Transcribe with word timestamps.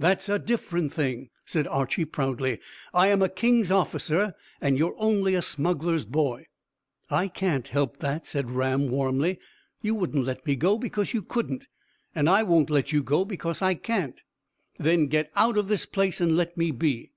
"That's 0.00 0.28
a 0.28 0.40
different 0.40 0.92
thing," 0.92 1.30
said 1.44 1.68
Archy 1.68 2.04
proudly. 2.04 2.58
"I 2.92 3.06
am 3.06 3.22
a 3.22 3.28
king's 3.28 3.70
officer, 3.70 4.34
and 4.60 4.76
you 4.76 4.88
are 4.88 4.96
only 4.98 5.36
a 5.36 5.42
smuggler's 5.42 6.04
boy." 6.04 6.46
"I 7.08 7.28
can't 7.28 7.68
help 7.68 7.98
that," 7.98 8.26
said 8.26 8.50
Ram 8.50 8.88
warmly. 8.90 9.38
"You 9.80 9.94
wouldn't 9.94 10.24
let 10.26 10.44
me 10.44 10.56
go 10.56 10.76
because 10.76 11.14
you 11.14 11.22
couldn't, 11.22 11.68
and 12.16 12.28
I 12.28 12.42
won't 12.42 12.68
let 12.68 12.90
you 12.90 13.04
go 13.04 13.24
because 13.24 13.62
I 13.62 13.74
can't." 13.74 14.20
"Then 14.80 15.06
get 15.06 15.30
out 15.36 15.56
of 15.56 15.68
this 15.68 15.86
place, 15.86 16.20
and 16.20 16.36
let 16.36 16.56
me 16.56 16.72
be." 16.72 17.12